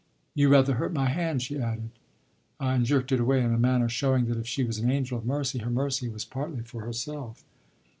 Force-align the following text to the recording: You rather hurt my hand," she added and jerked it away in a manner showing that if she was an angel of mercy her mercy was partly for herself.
You 0.33 0.49
rather 0.49 0.73
hurt 0.73 0.93
my 0.93 1.09
hand," 1.09 1.43
she 1.43 1.59
added 1.59 1.91
and 2.59 2.87
jerked 2.87 3.11
it 3.11 3.19
away 3.19 3.43
in 3.43 3.53
a 3.53 3.59
manner 3.59 3.87
showing 3.87 4.25
that 4.25 4.39
if 4.39 4.47
she 4.47 4.63
was 4.63 4.79
an 4.79 4.89
angel 4.89 5.19
of 5.19 5.27
mercy 5.27 5.59
her 5.59 5.69
mercy 5.69 6.09
was 6.09 6.25
partly 6.25 6.63
for 6.63 6.81
herself. 6.83 7.43